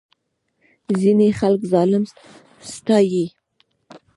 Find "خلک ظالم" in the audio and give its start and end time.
1.39-2.03